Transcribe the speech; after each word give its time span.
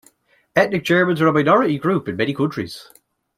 Ethnic 0.55 0.83
Germans 0.83 1.21
are 1.21 1.27
a 1.27 1.31
minority 1.31 1.77
group 1.77 2.07
in 2.09 2.15
many 2.15 2.33
countries. 2.33 2.89